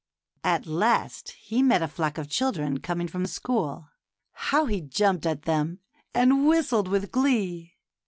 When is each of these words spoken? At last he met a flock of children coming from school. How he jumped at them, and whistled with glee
At 0.43 0.65
last 0.65 1.29
he 1.39 1.61
met 1.61 1.83
a 1.83 1.87
flock 1.87 2.17
of 2.17 2.27
children 2.27 2.79
coming 2.79 3.07
from 3.07 3.27
school. 3.27 3.89
How 4.31 4.65
he 4.65 4.81
jumped 4.81 5.27
at 5.27 5.43
them, 5.43 5.77
and 6.15 6.47
whistled 6.47 6.87
with 6.87 7.11
glee 7.11 7.75